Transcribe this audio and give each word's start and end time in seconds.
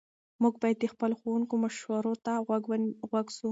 موږ 0.41 0.53
باید 0.61 0.77
د 0.79 0.85
خپلو 0.93 1.15
ښوونکو 1.21 1.53
مشورو 1.63 2.13
ته 2.25 2.31
غوږ 3.11 3.27
سو. 3.37 3.49